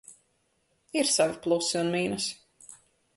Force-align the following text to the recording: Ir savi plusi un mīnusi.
Ir 1.01 1.11
savi 1.15 1.37
plusi 1.43 1.77
un 1.83 1.91
mīnusi. 1.97 2.33